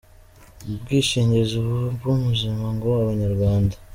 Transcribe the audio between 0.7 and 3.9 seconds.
bwishingizi bw’ubuzima ngo Abanyarwanda.